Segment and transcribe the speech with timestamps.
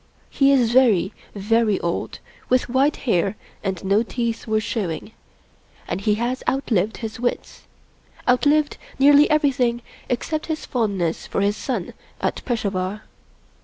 [0.31, 2.17] He is very, very old,
[2.49, 5.11] with white hair and no teeth worth showing,
[5.87, 7.67] and he has out lived his wits—
[8.27, 13.03] outlived nearly everything except his fond ness for his son at Peshawar.